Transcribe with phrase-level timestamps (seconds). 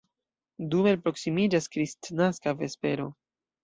[0.71, 3.13] Dume alproksimiĝas kristnaska vespero.